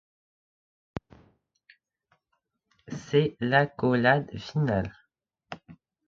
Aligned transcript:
C'est 2.87 3.35
l'accolade 3.39 4.35
finale. 4.39 4.91